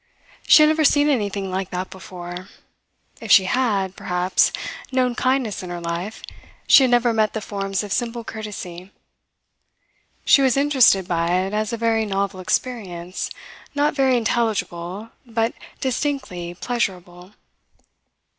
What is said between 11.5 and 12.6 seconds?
as a very novel